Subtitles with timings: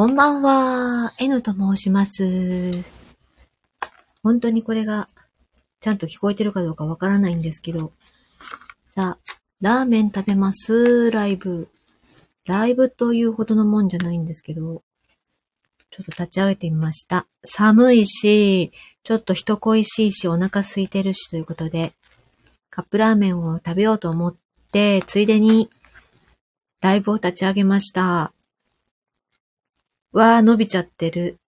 [0.00, 2.70] こんばんは、N と申します。
[4.22, 5.10] 本当にこれが、
[5.82, 7.92] ちゃんと聞こえてるかどうかわからないんですけど、
[8.94, 11.68] さあ、ラーメン食べます、ライブ。
[12.46, 14.82] ライブというほどのもんじゃないんですけど、
[15.90, 17.26] ちょっと立ち上げてみました。
[17.44, 18.72] 寒いし、
[19.04, 21.92] ちょっと人恋しいし、お腹空いてるしということで、
[22.70, 24.34] カップラーメンを食べようと思っ
[24.72, 25.68] て、ついでに、
[26.80, 28.32] ライブを立ち上げました。
[30.12, 31.38] わー、伸びちゃってる。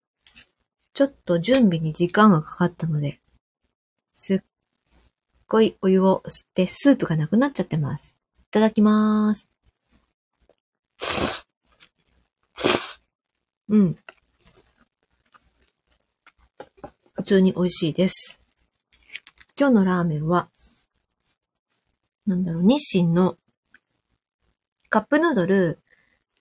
[0.94, 3.20] ちょっと準備に時間がかかったので、
[4.14, 4.40] すっ
[5.48, 8.16] ごいお湯を吸ってスープがなくなっちゃってます。
[8.40, 9.48] いただきまーす。
[13.68, 13.96] うん。
[17.14, 18.40] 普通に美味しいです。
[19.58, 20.48] 今日のラーメンは、
[22.26, 23.36] なんだろう、日清の
[24.88, 25.80] カップヌードル、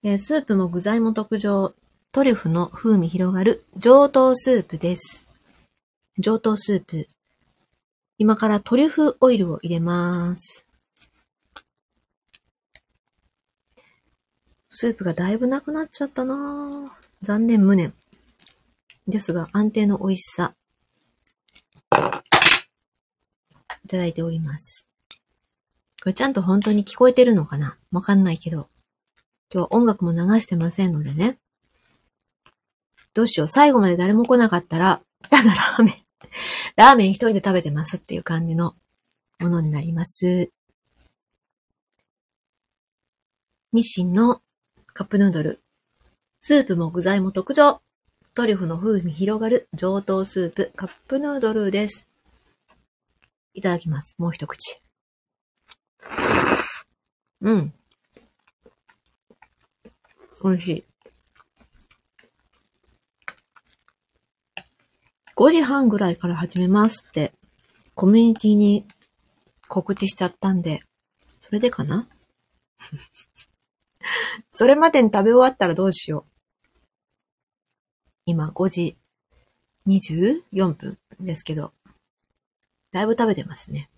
[0.03, 1.73] えースープも具材も特上、
[2.13, 5.25] トリュフの風味広がる上等スープです。
[6.19, 7.07] 上等スープ。
[8.17, 10.65] 今からトリュフオイルを入れます。
[14.69, 16.89] スープがだいぶなくなっちゃったなぁ
[17.21, 17.93] 残念無念。
[19.07, 20.53] ですが安定の美味しさ。
[23.85, 24.85] いただいております。
[26.03, 27.77] これちゃんと本当に聞こえてるのかな？
[27.93, 28.67] わかんないけど。
[29.49, 31.37] 今日は音楽も流してませんのでね。
[33.13, 33.47] どうしよう。
[33.47, 35.95] 最後まで誰も来なかったら、ただラーメン、
[36.75, 38.75] ラーメン一人で食べてますっていう感じの
[39.39, 40.51] ものになります。
[43.73, 44.41] 日清の
[44.93, 45.61] カップヌードル。
[46.41, 47.81] スープも具材も特上。
[48.33, 52.07] トリュフの風味広がる上等スープカップヌードルです。
[53.53, 54.15] いただきます。
[54.17, 54.81] もう一口。
[57.41, 57.73] うん。
[60.44, 60.91] 美味しい。
[65.41, 67.34] 5時半ぐらいから始めますって、
[67.96, 68.85] コミュニティに
[69.69, 70.84] 告知しちゃったんで、
[71.40, 72.07] それでかな？
[74.53, 76.31] それまでに食べ終わったらどうしよう。
[78.28, 79.00] 今5時
[79.88, 81.74] 24分ですけど、
[82.91, 83.90] だいぶ食べてますね。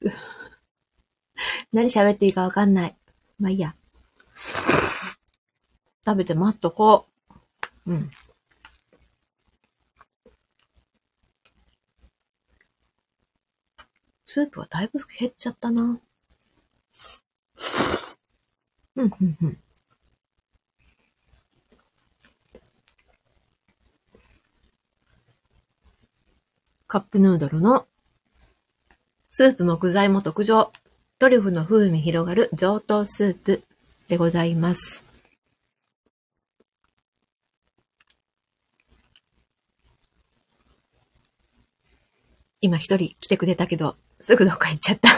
[1.74, 2.96] 何喋っていいかわかんない。
[3.38, 3.76] まあいいや。
[6.06, 7.06] 食べて待っとこ
[7.84, 7.92] う。
[7.92, 8.10] うん。
[14.36, 15.80] スープはだいぶ減っちゃったな。
[15.82, 15.98] うん、
[18.94, 19.58] うん、うん。
[26.86, 27.86] カップヌードルの
[29.30, 30.70] スープも具材も特上、
[31.18, 33.62] トリュフの風味広がる上等スープ
[34.08, 35.06] でございます。
[42.60, 43.96] 今一人来てくれたけど、
[44.26, 45.08] すぐどっか行っちゃった。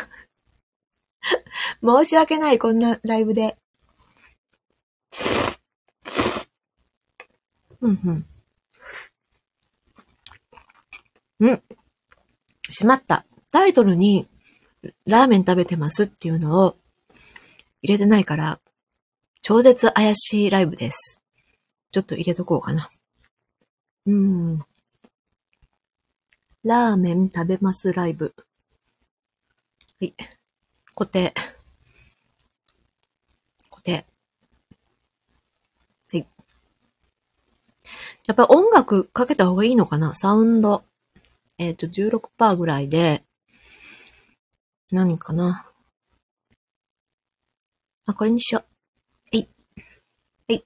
[1.83, 3.57] 申し訳ない、こんなライブで。
[7.81, 8.27] うんうん。
[11.41, 11.63] うん。
[12.69, 13.25] しまった。
[13.51, 14.29] タイトルに、
[15.07, 16.77] ラーメン食べてますっていうのを
[17.81, 18.61] 入れてないから、
[19.41, 21.23] 超絶怪しいライブです。
[21.93, 22.91] ちょっと入れとこうかな。
[24.05, 24.59] うん。
[26.63, 28.35] ラーメン食べますライブ。
[30.01, 30.15] はい。
[30.95, 31.35] 固定。
[33.69, 34.07] 固定。
[36.13, 36.27] はい。
[38.27, 40.15] やっぱり音楽かけた方がいいのかな？
[40.15, 40.85] サウンド。
[41.59, 43.25] えっ、と、16%ぐらいで、
[44.93, 45.67] 何かな？
[48.07, 48.65] あ、これにしよ
[49.33, 49.37] う。
[49.37, 49.49] はい。
[50.49, 50.65] はい。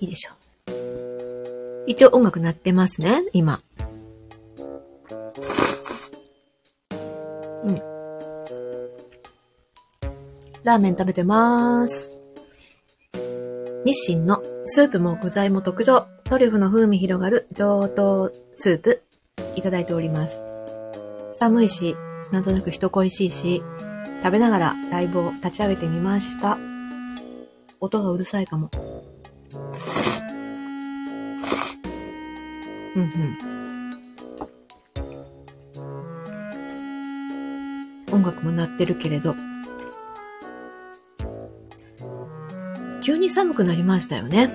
[0.00, 1.84] いいでしょう。
[1.86, 3.60] 一応音楽鳴ってますね、今。
[10.62, 12.12] ラーメン食べてます。
[13.84, 19.02] 日清のスープも具材も特上、トリュフの風味広がる上等スープ、
[19.56, 20.40] いただいております。
[21.34, 21.96] 寒いし、
[22.30, 23.62] なんとなく人恋しいし、
[24.22, 26.58] 食べながらライブを立ち上げてみました。
[27.80, 28.70] 音がうるさいかも。
[32.96, 33.38] うんうん。
[38.12, 39.34] 音楽も鳴ってるけれど、
[43.10, 44.48] 急に寒くなりましたよね。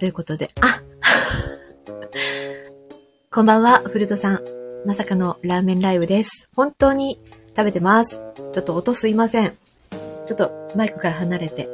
[0.00, 0.82] ということで、あ
[3.30, 4.40] こんばんは、フルトさん。
[4.84, 6.48] まさかのラーメンライブです。
[6.56, 7.20] 本当に
[7.56, 8.20] 食べてます。
[8.36, 9.52] ちょっと音すいません。
[10.26, 11.68] ちょっとマイクから離れて。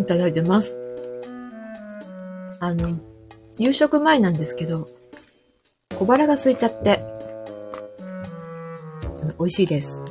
[0.00, 0.76] いただいてます。
[2.58, 2.98] あの、
[3.56, 4.88] 夕食前なんですけど、
[5.94, 7.17] 小腹が空いちゃって、
[9.38, 10.02] 美味しいです。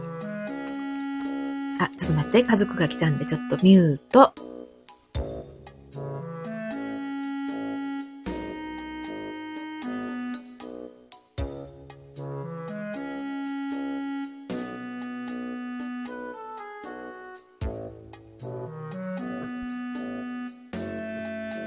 [1.79, 4.33] あ、ちょっと待って、家族が来たんで、ちょっとミュート。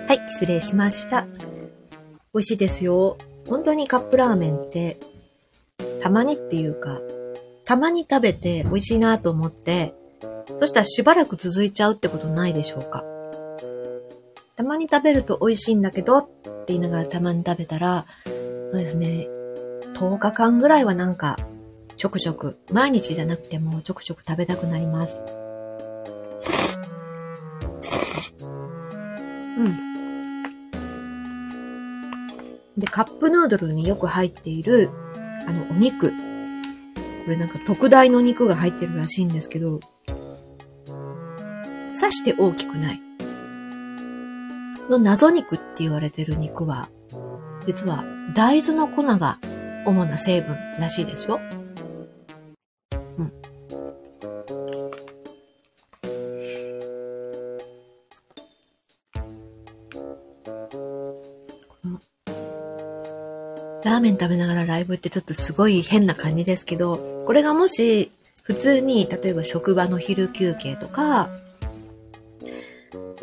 [0.06, 1.26] はい、失礼しました。
[2.32, 3.18] 美味しいですよ。
[3.48, 4.98] 本当にカップラーメンって、
[6.02, 7.00] たまにっていうか、
[7.70, 9.94] たまに食べて美味しいなと思って、
[10.58, 13.04] そしたらしばらく続いちゃうってことないでしょうか。
[14.56, 18.32] たまに食べると美味しいんだけどって言いながらたまに食べたら、そ
[18.76, 19.28] うですね、
[19.94, 21.36] 10日間ぐらいはなんか、
[21.96, 25.16] ちょくちょく、毎日じゃなくてもちょくちょく食べたくなります。
[29.58, 29.66] うん。
[32.76, 34.90] で、カップヌードルによく入っている、
[35.46, 36.12] あの、お肉。
[37.24, 39.80] これなんか特大の肉が入ってるらしいんですけど、
[41.98, 43.02] 刺して大きくない。
[44.88, 46.88] の謎肉って言われてる肉は、
[47.66, 49.38] 実は大豆の粉が
[49.86, 51.40] 主な成分らしいですよ。
[64.00, 68.10] ーメン食べながらライブってちょっとすごい変な感じですけど、これがもし
[68.42, 71.30] 普通に、例えば職場の昼休憩とか、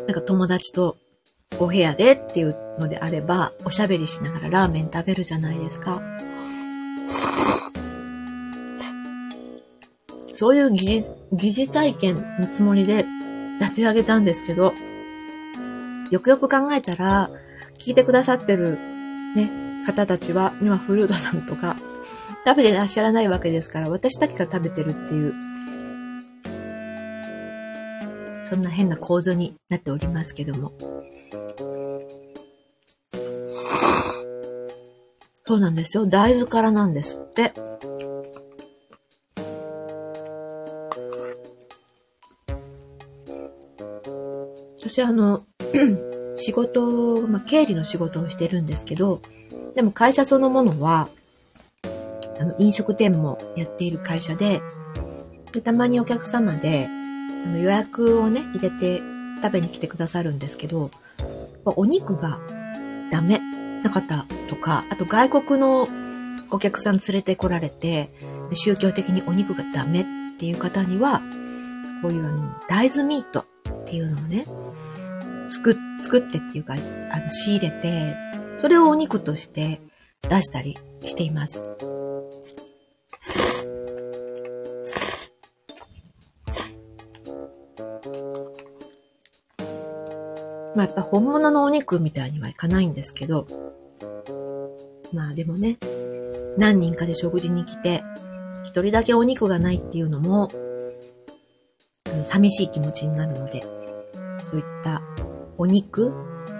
[0.06, 0.96] なんか友達と
[1.58, 6.00] お部屋でっていうのであれば、おしゃべりしながらラーメン食べるじゃないですか。
[10.32, 13.04] そういう疑似、疑似体験のつもりで
[13.60, 14.72] 立ち上げたんですけど、
[16.10, 17.28] よくよく考えたら、
[17.76, 18.78] 聞いてくださってる
[19.34, 21.76] ね、方たちは、今フルートさんとか、
[22.44, 25.34] 食べてらっしゃらないわけですから、私だけが食べてるっていう、
[28.50, 30.72] そんな変な構造になっておりますけども。
[35.46, 36.06] そうなんですよ。
[36.06, 37.54] 大豆からなんですって。
[44.76, 45.46] 私あの、
[46.36, 49.22] 仕事、まあ、経理の仕事をしてるんですけど、
[49.74, 51.08] でも会社そのものは、
[52.40, 54.60] あの、飲食店もやっている会社で、
[55.52, 59.00] でたまにお客様で、あの予約をね、入れて
[59.42, 60.90] 食べに来てくださるんですけど、
[61.64, 62.38] お肉が
[63.10, 63.40] ダメ
[63.82, 65.86] な方とか、あと外国の
[66.50, 68.10] お客さん連れてこられて、
[68.52, 70.04] 宗教的にお肉がダメっ
[70.38, 71.20] ていう方には、
[72.02, 74.46] こういうあの、大豆ミートっていうのをね、
[75.48, 78.16] 作、作ってっていうか、あの、仕入れて、
[78.58, 79.80] それをお肉として
[80.22, 81.62] 出したりしています。
[90.74, 93.46] まあ、やっぱ本物のお肉みたいにはいかないんですけど、
[95.12, 95.76] まあでもね、
[96.56, 98.02] 何人かで食事に来て、
[98.64, 100.48] 一人だけお肉がないっていうのも、
[102.24, 103.62] 寂しい気持ちになるので、
[104.50, 105.02] そういった
[105.56, 106.12] お肉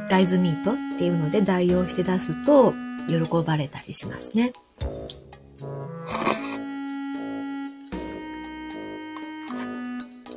[0.08, 2.72] 大豆ミートっていうので代用して出すと
[3.08, 4.52] 喜ばれたりしますね。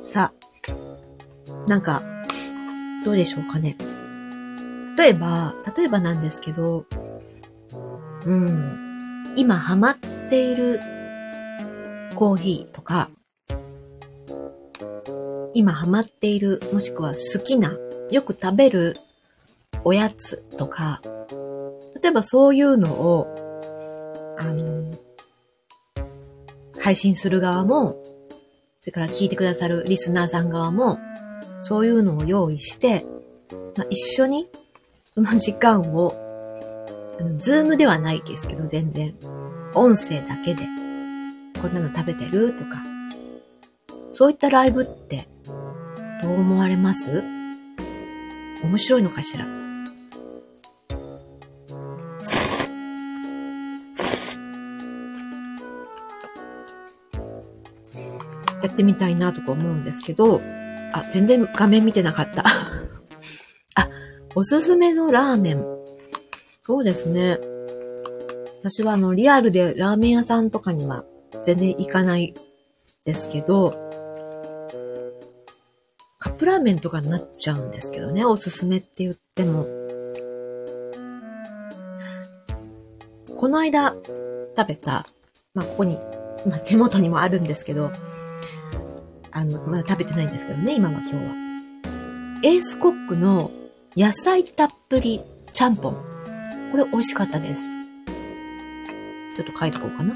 [0.02, 2.02] さあ、なんか、
[3.04, 3.76] どうでしょうかね。
[4.96, 6.84] 例えば、例えばなんですけど、
[8.26, 9.96] うん、今ハマっ
[10.28, 10.80] ている
[12.14, 13.08] コーヒーとか、
[15.54, 17.76] 今ハマっている、もしくは好きな、
[18.10, 18.96] よく食べる
[19.84, 21.00] おやつとか、
[22.00, 23.26] 例えばそういうのを、
[24.38, 24.92] あの、
[26.78, 27.96] 配信する側も、
[28.80, 30.98] それから聞いてくださるリスナーさん側も、
[31.62, 33.04] そういうのを用意して、
[33.76, 34.48] まあ、一緒に
[35.14, 36.14] その時間を、
[37.36, 39.14] ズームではないですけど、全然、
[39.74, 40.66] 音声だけで、
[41.60, 42.82] こんなの食べてるとか、
[44.14, 45.28] そういったライブって、
[46.22, 47.22] どう思われます？
[48.62, 49.61] 面白いのかしら？
[58.62, 60.40] やってみたいなとか思うんですけど、
[60.92, 62.44] あ、全然画面見てなかった。
[63.74, 63.88] あ、
[64.34, 65.64] おすすめのラーメン。
[66.64, 67.38] そうですね。
[68.60, 71.04] 私はあの、リアルでラーメン屋さんとかには
[71.44, 72.34] 全然いかない
[73.04, 73.72] ですけど、
[76.18, 79.66] カップラーメンとかになっちゃうんですけどね、おすすめって言っても。
[83.36, 83.96] この間
[84.56, 85.04] 食べた、
[85.52, 85.96] まあ、ここに、
[86.46, 87.90] まあ、手元にもあるんですけど、
[89.32, 91.20] あの、まだ食べてないんですけどね、今は今日は。
[92.44, 93.50] エースコックの
[93.96, 95.94] 野菜たっぷりちゃんぽん。
[96.70, 97.62] これ美味しかったです。
[99.36, 100.14] ちょっと書いとこうかな。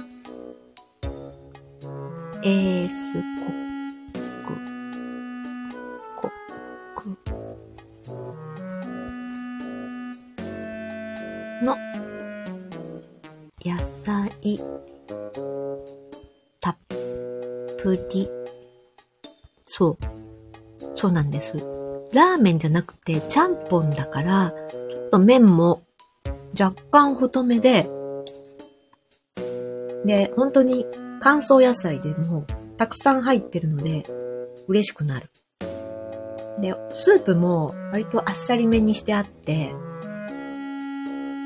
[2.43, 3.56] エースコッ
[21.07, 21.57] そうなんです。
[22.13, 25.85] ラーメンじゃなくて、ちゃんぽんだから、ちょっと麺も
[26.61, 27.89] 若干太めで、
[30.05, 30.85] で、本当に
[31.21, 32.45] 乾燥野菜でも
[32.77, 34.03] たくさん入ってるので、
[34.67, 35.31] 嬉しくなる。
[36.61, 39.73] で、スープも割とあっさりめにしてあって、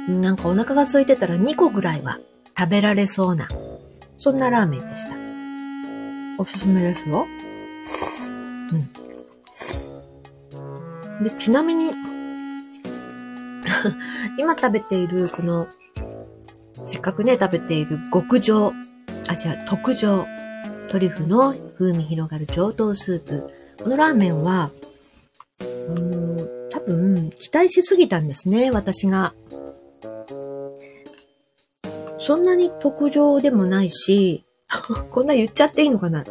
[0.08, 2.18] なんかお腹が空いてたら2個ぐらいは
[2.58, 3.46] 食べられそうな、
[4.16, 5.16] そんなラーメンでした。
[6.38, 7.26] おすすめですよ。
[8.72, 9.09] うん。
[11.22, 11.90] で、ちなみに、
[14.38, 15.68] 今食べている、この、
[16.84, 18.72] せっかくね、食べている極上、
[19.28, 20.26] あ、じゃあ、特上、
[20.88, 23.50] トリュフの風味広がる上等スープ。
[23.82, 24.70] このラーメンは、
[25.60, 26.36] うん、
[26.70, 29.34] 多分、期待しすぎたんですね、私が。
[32.18, 34.44] そんなに特上でもないし、
[35.10, 36.24] こんな言っちゃっていいのかな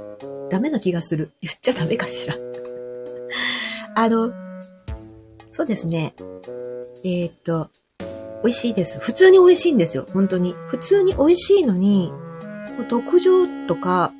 [0.50, 1.32] ダメな気がする。
[1.42, 2.36] 言っちゃダメかしら。
[3.96, 4.32] あの、
[5.60, 6.14] そうですね。
[7.04, 7.70] えー、っと、
[8.46, 8.98] 美味しいです。
[8.98, 10.08] 普通に美味しいんですよ。
[10.14, 10.56] 本当に。
[10.70, 12.14] 普通に美味しいのに、
[12.90, 14.14] 特上とか、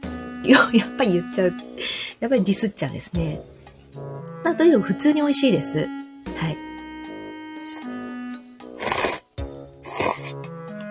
[0.44, 1.54] やっぱり言っちゃう。
[2.20, 3.40] やっぱりディスっちゃうんですね。
[4.44, 5.78] まあ、とにかく普通に美味しいです。
[5.78, 6.58] はい。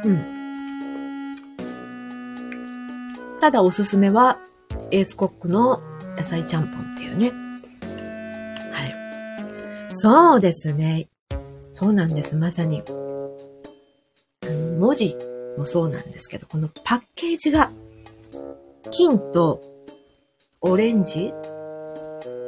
[0.04, 0.24] うん。
[3.38, 4.38] ただおすすめは、
[4.92, 5.82] エースコックの
[6.16, 7.47] 野菜ちゃんぽんっていうね。
[10.00, 11.08] そうですね。
[11.72, 12.36] そうなんです。
[12.36, 12.84] まさに。
[14.78, 15.16] 文字
[15.56, 17.72] もそうなんですけど、このパッケージが、
[18.92, 19.60] 金と
[20.60, 21.32] オレンジ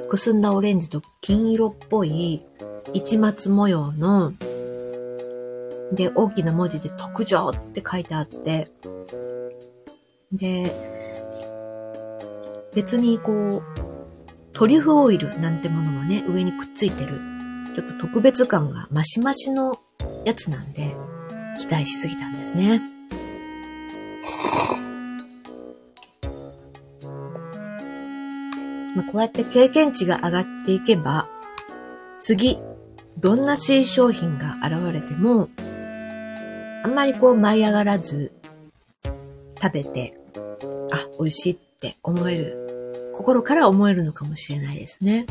[0.08, 2.40] くすんだオレンジと金色っぽい
[2.94, 4.32] 市松模様の、
[5.92, 8.70] で、大きな文字で特上って書いてあって、
[10.30, 10.72] で、
[12.76, 13.62] 別にこう、
[14.52, 17.39] トリュフオイルなんてものもね、上にくっついてる
[17.74, 19.78] ちょっと特別感がマシマシの
[20.24, 20.94] やつなんで、
[21.58, 22.82] 期待しすぎたんですね。
[28.96, 31.28] まあ、こうやって経験値が上がっていけば、
[32.20, 32.58] 次、
[33.18, 35.48] どんな新商品が現れても、
[36.82, 38.32] あんまりこう舞い上がらず、
[39.62, 40.14] 食べて、
[40.90, 45.26] あ、美味しいって思える、心から思えるのかもしれないですね。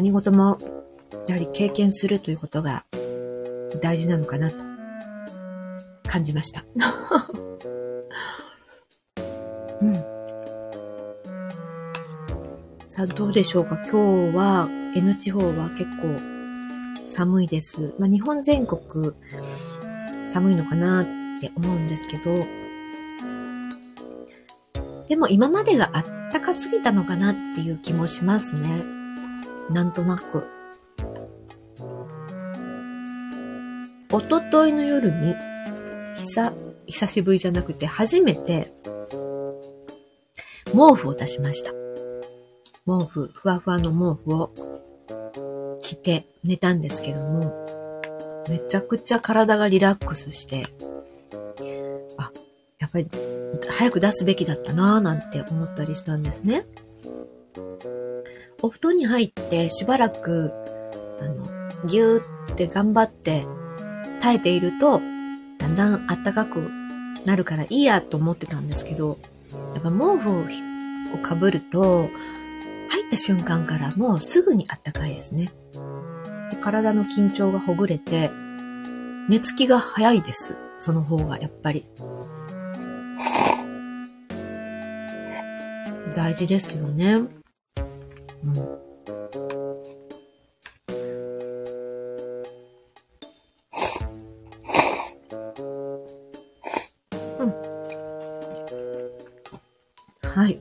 [0.00, 0.56] 何事も、
[1.26, 2.86] やはり経験するということが
[3.82, 4.56] 大事なのかなと
[6.08, 6.64] 感じました。
[9.82, 9.94] うん。
[12.88, 13.76] さあ、どうでしょうか？
[13.92, 16.16] 今日は N 地方は結構
[17.06, 17.92] 寒いです。
[17.98, 19.12] まあ、日本全国
[20.32, 21.04] 寒いのかなっ
[21.42, 22.42] て思うんですけど、
[25.08, 28.98] でも今までがあったかすぎたのかなっていう気もしますね。
[29.70, 30.44] なんとなく。
[34.12, 35.34] おとといの夜に、
[36.16, 36.52] 久、
[36.86, 38.72] 久しぶりじゃなくて初めて、
[40.66, 41.70] 毛布を出しました。
[42.84, 47.66] 毛布、ふわふわの毛布を着て寝たんですけども、
[48.48, 50.66] めちゃくちゃ体がリラックスして、
[52.16, 52.32] あ、
[52.80, 53.06] やっぱり
[53.68, 56.66] 早く出すべきだったなぁなんて思ったりしたんですね。
[58.62, 60.52] お布団に入ってしばらく、
[61.20, 63.46] あの、ぎゅーって頑張って
[64.20, 65.00] 耐えていると、
[65.58, 66.70] だんだん暖かく
[67.24, 69.18] なるからいいやと思ってたんですけど、
[69.74, 70.40] やっぱ毛布
[71.14, 72.08] をかぶると、
[72.90, 75.52] 入った瞬間からもうすぐに暖かいですね。
[76.50, 78.30] で体の緊張がほぐれて、
[79.28, 80.56] 寝つきが早いです。
[80.80, 81.86] その方がやっぱり。
[86.16, 87.39] 大事ですよね。
[88.44, 88.90] うん。
[100.22, 100.60] はい。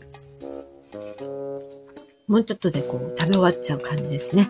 [2.27, 4.47] もうちょっとでこう食べ終わっちゃう感じですね。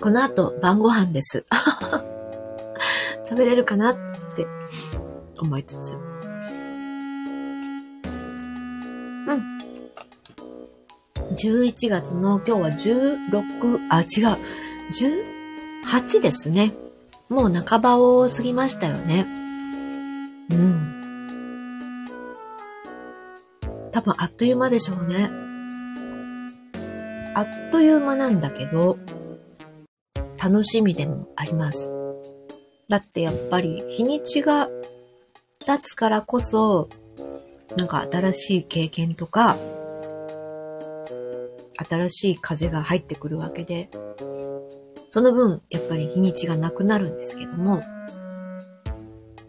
[0.00, 1.44] この後晩ご飯です。
[3.28, 3.94] 食べれるかなっ
[4.36, 4.46] て
[5.38, 6.11] 思いつつ。
[11.34, 14.38] 11月の今日は16、あ、違う。
[16.12, 16.72] 18ですね。
[17.28, 19.26] もう半ばを過ぎましたよね。
[20.50, 20.92] うん。
[23.90, 25.30] 多分あっという間でしょうね。
[27.34, 28.98] あっという間なんだけど、
[30.42, 31.90] 楽しみでもあります。
[32.88, 34.68] だってやっぱり日にちが
[35.64, 36.88] 経つからこそ、
[37.76, 39.56] なんか新しい経験とか、
[41.84, 43.90] 新しい風が入ってくるわけで、
[45.10, 47.82] その分、やっぱり日にちがなくなるんですけども、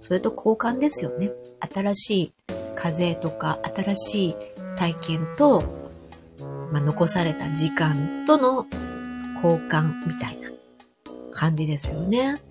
[0.02, 1.32] それと交換ですよね。
[1.74, 2.34] 新しい
[2.76, 4.36] 風とか、新しい
[4.76, 5.64] 体験と、
[6.72, 8.68] まあ、残された時間との
[9.36, 10.50] 交換みたいな
[11.32, 12.42] 感じですよね。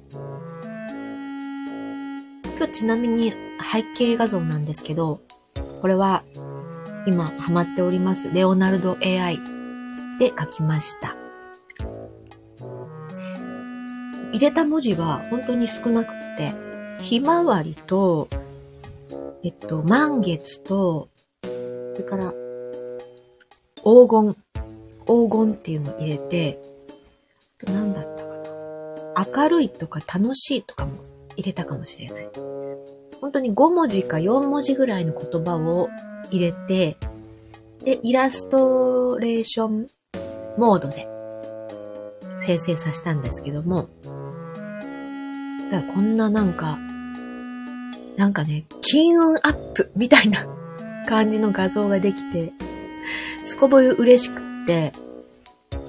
[2.57, 3.33] 今日ちなみに
[3.73, 5.21] 背景画像なんですけど、
[5.81, 6.25] これは
[7.07, 9.39] 今ハマっておりますレオナルド AI
[10.23, 11.17] で書きました。
[14.31, 16.53] 入れた文字は本当に少なくって、
[17.03, 18.29] ひまわりと、
[19.43, 21.09] えっと、満月と、
[21.43, 21.49] そ
[21.99, 22.33] れから、
[23.79, 24.37] 黄金、
[25.07, 26.63] 黄金っていうのを入れて、
[27.65, 29.43] 何だったかな。
[29.43, 30.93] 明るいとか楽しいとかも
[31.37, 32.29] 入れたかもしれない。
[33.21, 35.89] 本当に5文字か4文字ぐらいの言葉を
[36.31, 36.97] 入れて、
[37.85, 39.89] で、イラストレーション
[40.57, 41.09] モードで
[42.41, 43.89] 生成させたんですけども、
[45.71, 46.79] だからこんななんか、
[48.17, 50.47] なんかね、金運アップみたいな
[51.09, 52.53] 感じの画像ができて、
[53.45, 54.93] すこぶる嬉しくって、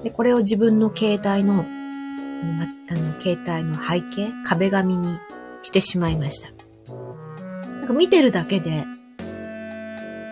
[0.02, 5.18] で、これを自分の携帯の、あの、携帯の背景、壁紙に
[5.62, 6.48] してしまいました。
[7.68, 8.84] なんか見てるだけで、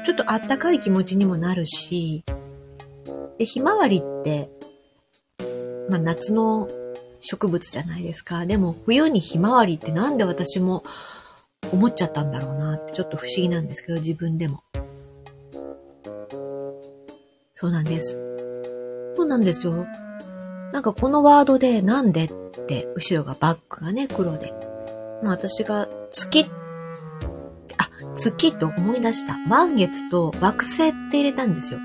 [0.04, 2.24] ちょっとあったかい気持ちにもなるし、
[3.42, 4.48] で、ひまわりって、
[5.88, 6.68] まあ夏の
[7.22, 8.46] 植物じゃないですか。
[8.46, 10.84] でも冬にひまわりってなんで私も
[11.72, 14.62] 思っちゃったんだろうなってちょっと不思議なんですけど、自分でも。
[17.54, 18.12] そうなんです。
[19.16, 19.88] そうなんですよ。
[20.72, 22.28] なんかこのワードでなんでっ
[22.68, 24.52] て後ろがバックがね、黒で。
[25.20, 26.46] まあ私が月、
[27.76, 29.36] あ、月と思い出した。
[29.36, 31.80] 満月と惑星って入れたんですよ。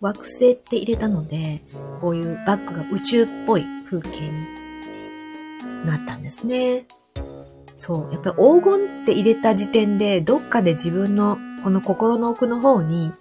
[0.00, 1.62] 惑星って入れたので、
[2.00, 6.86] こういうバックが宇宙っぽい風景になったんですね。
[7.74, 8.12] そう。
[8.12, 13.12] やっぱり黄金って入れた時点で、どっかで自分のこの心の奥の方に、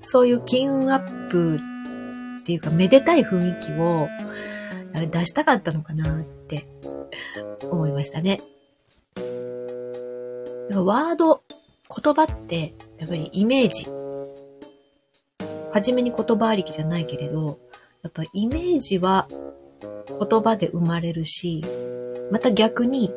[0.00, 1.56] そういう金運アップ
[2.42, 4.08] っていうか、めでたい雰囲気を
[5.10, 6.66] 出したかったのかなって
[7.70, 8.40] 思いましたね。
[10.70, 11.42] ワード、
[12.02, 13.86] 言葉って、やっぱりイメージ。
[15.72, 17.58] はじめに言葉ありきじゃないけれど、
[18.02, 19.26] やっぱイメージは
[20.08, 21.64] 言葉で生まれるし、
[22.30, 23.12] また逆に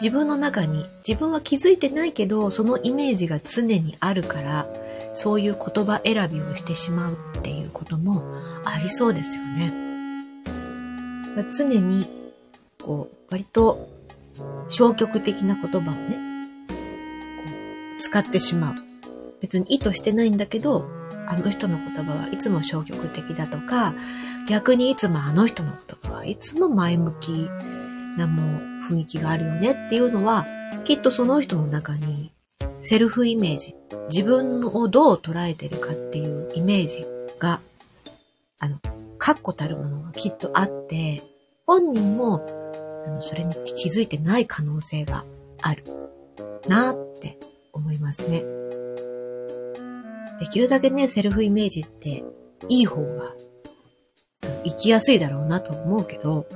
[0.00, 4.66] 自分の中に自分は気づいてないけど、そのイメージが常にあるから、
[5.14, 8.22] そういう言葉選びをしてしまうっていうことも
[8.64, 9.72] ありそうですよね。
[11.52, 12.06] 常に、
[12.82, 13.88] こう、割と
[14.68, 16.16] 消極的な言葉をね、
[16.68, 16.74] こ
[17.98, 18.74] う使ってしまう。
[19.40, 20.97] 別に意図してないんだけど、
[21.30, 23.94] あの人の言葉はいつも消極的だとか、
[24.48, 27.50] 逆にいつもあの人の言葉はいつも前向き
[28.16, 30.46] なもう雰囲気があるよねっていうのは、
[30.84, 32.32] きっとその人の中に
[32.80, 33.74] セルフイメージ、
[34.08, 37.04] 自分をどう捉えてるかっていうイメージ
[37.38, 37.60] が、
[38.58, 38.78] あの、
[39.18, 41.22] 確固たるものがきっとあって、
[41.66, 42.46] 本人も、
[43.06, 45.24] あの、それに気づいてない可能性が
[45.60, 45.84] ある
[46.66, 47.38] なって
[47.74, 48.57] 思いますね。
[50.40, 52.24] できるだけね、セルフイメージって
[52.68, 53.34] いい方が
[54.64, 56.46] 生きやすいだろうなと思うけど、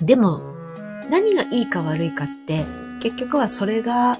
[0.00, 0.40] でも、
[1.10, 2.64] 何がいいか悪いかって、
[3.00, 4.18] 結局はそれが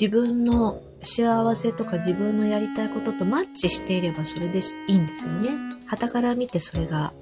[0.00, 5.50] 自分の幸せとか自分のやりたいこととマッチしていればそれでいいんですよね。
[5.86, 7.12] 旗から見てそれが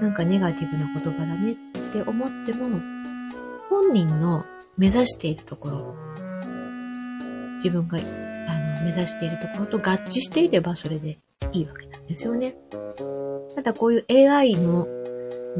[0.00, 1.56] なんかネガティブな言葉だねっ
[1.92, 2.80] て思っても、
[3.68, 4.44] 本人の
[4.76, 5.94] 目指しているところ、
[7.56, 7.98] 自分が
[8.82, 11.18] 目指しているところと合致していればそれで
[11.52, 12.54] いいわけなんですよね。
[13.54, 14.86] ただこういう AI の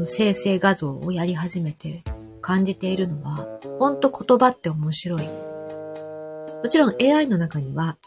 [0.05, 2.03] 生成画像をやり始めて
[2.41, 3.47] 感じているのは、
[3.79, 5.21] ほんと言葉って面白い。
[5.21, 7.97] もちろん AI の中には、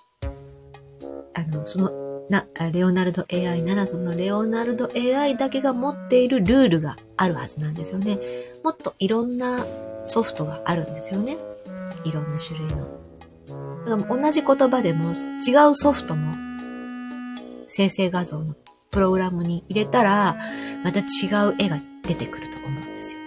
[1.35, 1.91] あの、その、
[2.31, 8.19] な、レオナルド AI ならそのレオナルド AI だけが持っているルールがあるはずなんですよね。
[8.63, 9.65] もっといろんな
[10.07, 11.37] ソフトがあるんですよね。
[12.05, 13.04] いろんな種類の。
[13.87, 15.13] 同じ言葉でも
[15.47, 16.35] 違うソフトも
[17.67, 18.55] 生成画像の
[18.91, 20.37] プログラムに入れたら、
[20.85, 21.03] また違
[21.49, 23.21] う絵が出てくると思うんですよ。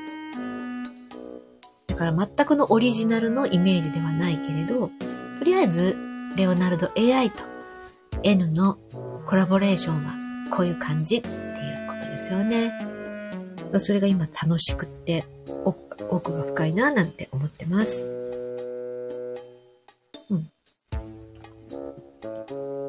[1.87, 4.89] だから全くのオリジナルのイメージではないけれど、
[5.39, 5.97] とりあえず、
[6.37, 7.43] レオナルド AI と
[8.23, 8.77] N の
[9.25, 10.13] コラボレーションは
[10.51, 11.33] こういう感じっていう
[11.87, 12.71] ことですよね。
[13.79, 15.25] それが今楽しくって
[16.09, 18.26] 奥が深いななんて思ってます。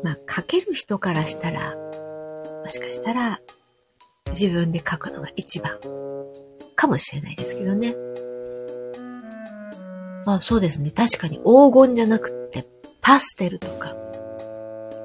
[0.03, 1.75] まあ、書ける人からしたら、
[2.63, 3.41] もしかしたら
[4.31, 5.79] 自分で書くのが一番
[6.77, 7.95] かもしれないですけどね。
[10.25, 10.91] まあ、そうですね。
[10.91, 12.67] 確かに黄金じゃなくて
[13.01, 13.97] パステルとか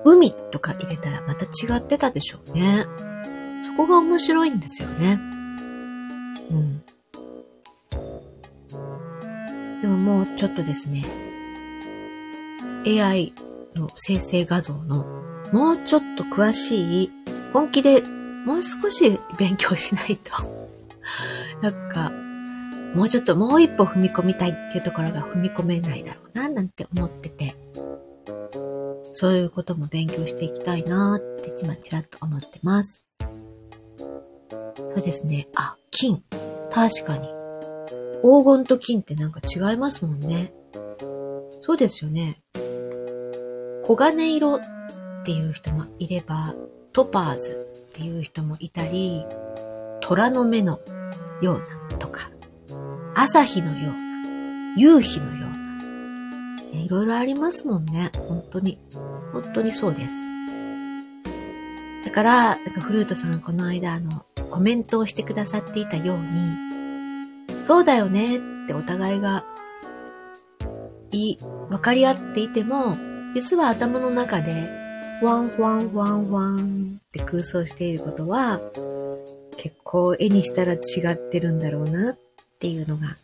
[0.05, 2.85] 海とか入れたらまた違ってたでしょうね。
[3.65, 5.19] そこが面白いんですよね。
[6.51, 6.83] うん。
[9.81, 11.05] でももうちょっとですね、
[12.85, 13.33] AI
[13.75, 15.05] の生成画像の
[15.51, 17.11] もうちょっと詳しい、
[17.53, 18.01] 本気で
[18.45, 20.31] もう少し勉強しないと
[21.61, 22.11] なんか、
[22.95, 27.55] もうちょっともう一歩踏み込みたいっていうところが踏み込めないだろうな、なんて思ってて、
[29.13, 33.03] そういうことも勉強していきたいなーって今ちらっと思ってます。
[34.75, 35.47] そうですね。
[35.55, 36.23] あ、金。
[36.71, 37.27] 確かに。
[38.23, 40.51] 黄金と金ってなんか違いますもんね。
[41.61, 42.41] そうですよね。
[43.85, 44.61] 黄金色っ
[45.25, 46.55] ていう人もいれば、
[46.93, 49.25] トパーズっていう人もいたり、
[49.99, 50.79] 虎の目の
[51.41, 51.59] よう
[51.91, 52.29] なとか、
[53.15, 55.57] 朝日のような、夕日のような、
[56.71, 58.11] ね、いろいろありますもんね。
[58.27, 58.79] 本当に。
[59.33, 60.13] 本当にそうです。
[62.05, 69.43] だから、なんかフルートさんこの間あの、コメントをしてくださっていたように、そうだよねってお互いが、
[71.11, 71.37] い、
[71.69, 72.95] 分かり合っていても、
[73.33, 74.69] 実は頭の中で、
[75.21, 78.59] ワンワンワンワンって空想していることは、
[79.57, 80.77] 結構絵にしたら違
[81.13, 82.17] ってるんだろうなっ
[82.59, 83.17] ていうのが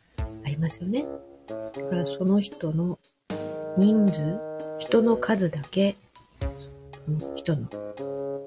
[0.43, 1.05] ありますよね。
[1.47, 2.97] だからその人の
[3.77, 4.39] 人数、
[4.79, 5.95] 人の数だけ、
[7.35, 7.67] 人の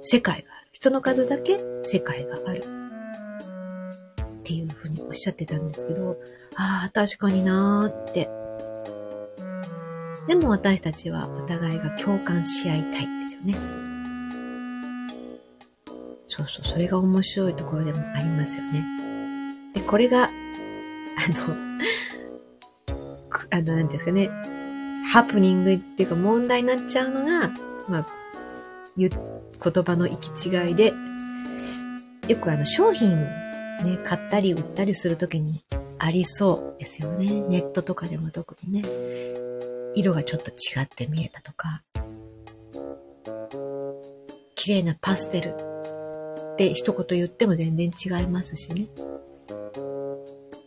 [0.03, 0.69] 世界がある。
[0.73, 2.65] 人の数だけ世界がある。
[4.41, 6.17] っていうふうにおっしゃってたんですけど、
[6.57, 8.42] ああ、確かになーって。
[10.29, 13.57] でも私たちはお互いが共感し合いたいんですよね。
[16.29, 18.85] そうそう、それが面白いところでもありますよね。
[19.75, 21.73] で、これが、あの、
[23.51, 24.31] あの、なんですかね、
[25.13, 27.51] ハプニングっていうか問題になっちゃうのが、
[27.89, 28.07] まあ、
[28.97, 30.95] 言、言葉の行き違いで、
[32.29, 33.11] よくあの、商品
[33.85, 35.63] ね、買ったり売ったりするときに
[35.99, 37.27] ありそうですよね。
[37.49, 38.83] ネットとかでも特にね。
[39.95, 41.83] 色がちょっと違って見えたとか。
[44.55, 45.55] 綺麗なパステル
[46.55, 48.87] って一言言っても全然違いますしね。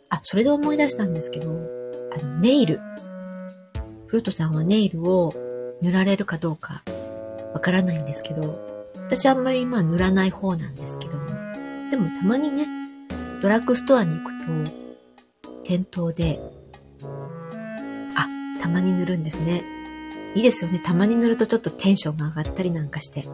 [0.09, 2.79] あ、それで思い出したんですけど、あの、ネイル。
[4.07, 5.33] フルートさんはネイルを
[5.81, 6.83] 塗られるかどうか
[7.53, 8.41] わからないんですけど、
[8.95, 11.25] 私あんまりまあ塗らない方なんですけども、
[11.89, 12.67] でもたまにね、
[13.41, 14.71] ドラッグストアに行くと、
[15.63, 16.39] 店頭で、
[18.65, 19.63] たまに塗るんですね。
[20.34, 20.82] いいですよね。
[20.84, 23.21] たまに塗るとちょっとテンションが上がったりなんかして。
[23.21, 23.28] で、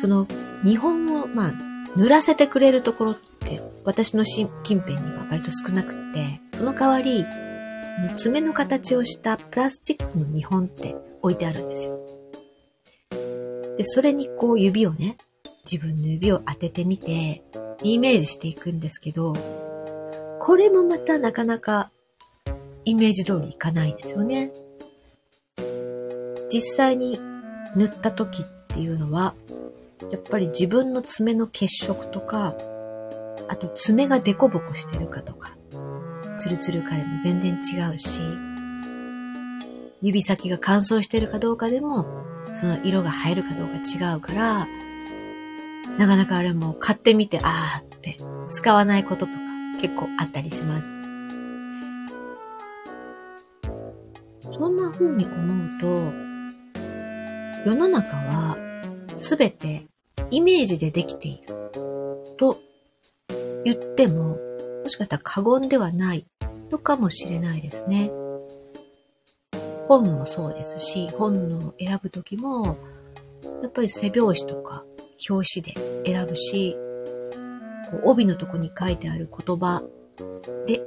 [0.00, 0.26] その
[0.64, 1.52] 見本を、まあ、
[1.96, 7.24] 塗らせてくれるところって、私の近辺には割と少なくって、その代わり、
[8.16, 12.00] 爪の形をしたプラスチックの見本って置いてあるんですよ。
[13.76, 15.16] で、それにこう指をね、
[15.70, 17.44] 自分の指を当ててみて、
[17.84, 19.32] イメージしていくんですけど、
[20.40, 21.92] これもまたなかなか
[22.88, 24.50] イメージ通りいかないんですよね。
[26.50, 27.18] 実際に
[27.76, 29.34] 塗った時っていうのは、
[30.10, 32.54] やっぱり自分の爪の血色とか、
[33.48, 35.54] あと爪がデコボコしてるかとか、
[36.38, 38.22] ツルツルかでも全然違うし、
[40.00, 42.06] 指先が乾燥してるかどうかでも、
[42.54, 44.66] その色が入るかどうか違うから、
[45.98, 48.16] なかなかあれも買ってみて、あーって
[48.50, 49.38] 使わないこととか
[49.78, 50.97] 結構あったりします。
[54.58, 55.86] そんな風に思うと、
[57.64, 58.56] 世の中は
[59.16, 59.86] すべて
[60.30, 61.46] イメージでできている
[62.36, 62.58] と
[63.64, 64.36] 言っても、
[64.82, 66.26] もしかしたら過言ではない
[66.70, 68.10] のかもしれないですね。
[69.86, 72.76] 本もそうですし、本の選ぶときも、
[73.62, 74.84] やっぱり背表紙とか
[75.30, 76.76] 表紙で選ぶし、
[77.90, 79.82] こう帯のとこに書いてある言葉
[80.66, 80.82] で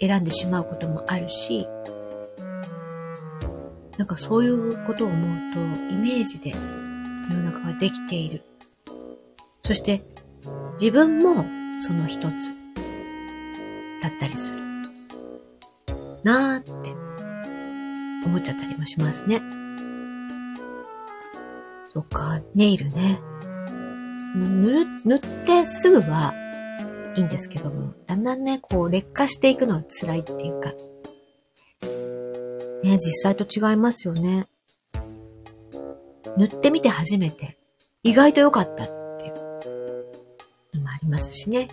[0.00, 1.66] 選んでしまうこともあるし、
[3.98, 5.60] なんかそういうことを思うと、
[5.92, 6.56] イメージで世
[7.34, 8.42] の中ができている。
[9.64, 10.02] そして、
[10.80, 11.44] 自分も
[11.80, 12.22] その一つ
[14.00, 14.58] だったりする。
[16.22, 16.94] なーって
[18.24, 19.42] 思っちゃったりもしますね。
[21.92, 23.20] そっか、ネイルね。
[24.36, 26.32] 塗る、塗ってすぐは
[27.16, 30.72] いいんですけども、だんだんね、こう劣化していくのは辛いっていうか、
[32.82, 34.46] ね、実際と違いますよね。
[36.36, 37.56] 塗ってみて初めて、
[38.02, 38.86] 意外と良かったっ
[39.18, 39.34] ていう
[40.74, 41.68] のもありますしね。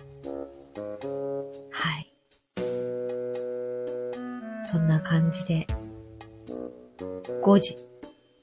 [1.70, 2.12] はい。
[4.64, 5.66] そんな感じで、
[7.42, 7.78] 5時、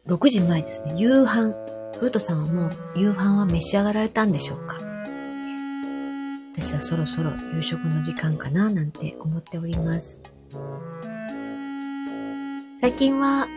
[0.07, 1.53] 6時前ですね、夕飯。
[1.99, 4.77] フルトさんはもう夕飯は召し上がられたんでしょうか？
[6.55, 10.19] 私はそろそろ夕食の時間かななんて思っております。
[12.83, 13.47] 最近は、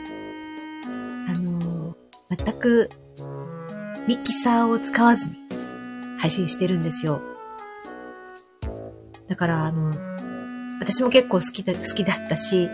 [1.27, 2.91] あのー、全く
[4.07, 5.35] ミキサーを使わずに
[6.17, 7.21] 配信してるんですよ。
[9.29, 9.93] だから、あの、
[10.79, 12.69] 私も結構好きだ、好きだったし、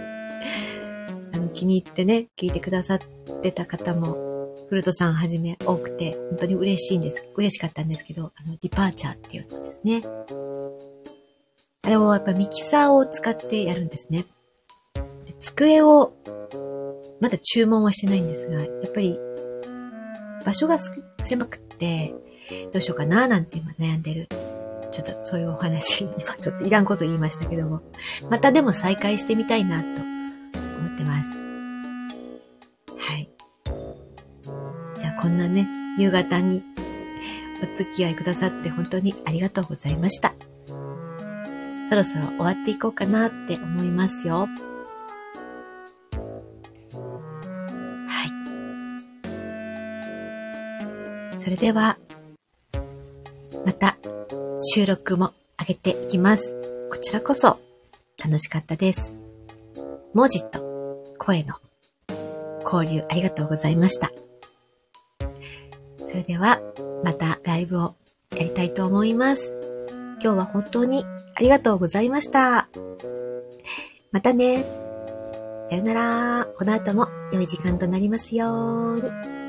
[1.32, 2.98] あの、気に入ってね、聞いてくださっ
[3.40, 7.22] てた方も、フルトさんはじめ多くて、本当に嬉しいんです。
[7.34, 10.02] 嬉しかったんですけど、あの、ディパーチャーっていうのですね。
[11.84, 14.26] あれをやっぱミキサーを使ってやるんですね。
[15.42, 16.14] 机を
[17.20, 19.18] まだ注文はしてないんですが、やっぱり
[20.44, 20.78] 場所が
[21.24, 22.14] 狭くって、
[22.72, 24.28] どうしようかななんて今悩んでる。
[24.92, 27.80] ちょっとそういうお話、今ちょっといらんこと言いましたけども、
[28.30, 31.30] またでも再開してみたいなと思ってます。
[32.98, 33.30] はい。
[35.00, 35.66] じゃあこんなね、
[35.98, 36.62] 夕方に
[37.62, 40.34] お付き合いくださって本当にありがとうございました。
[41.88, 44.46] そろそろ終わっていこうかなって思いますよ。
[51.62, 51.96] では、
[53.64, 53.96] また
[54.74, 56.52] 収録も上げていきます。
[56.90, 57.56] こちらこそ
[58.18, 59.14] 楽しかったです。
[60.12, 60.58] 文字と
[61.20, 61.54] 声の
[62.64, 64.10] 交流ありがとうございました。
[65.98, 66.60] それでは、
[67.04, 67.94] またライブを
[68.32, 69.52] やりたいと思います。
[70.20, 71.04] 今日は本当に
[71.36, 72.68] ありがとうございました。
[74.10, 74.64] またね。
[75.70, 76.48] さよなら。
[76.58, 79.41] この後も良い時間となりますように。